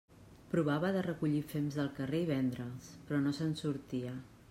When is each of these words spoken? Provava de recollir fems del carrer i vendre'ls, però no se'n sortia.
Provava 0.53 0.89
de 0.95 1.03
recollir 1.07 1.43
fems 1.53 1.79
del 1.81 1.93
carrer 2.01 2.25
i 2.25 2.29
vendre'ls, 2.33 2.91
però 3.09 3.25
no 3.27 3.39
se'n 3.41 3.57
sortia. 3.65 4.21